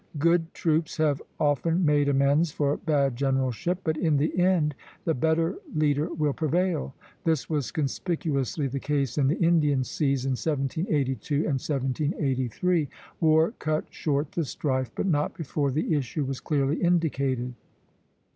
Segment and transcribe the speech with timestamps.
[0.17, 4.73] Good troops have often made amends for bad generalship; but in the end
[5.05, 6.95] the better leader will prevail.
[7.23, 12.89] This was conspicuously the case in the Indian seas in 1782 and 1783.
[13.19, 17.53] War cut short the strife, but not before the issue was clearly indicated.